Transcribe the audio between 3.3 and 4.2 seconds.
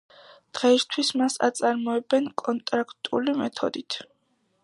მეთოდით.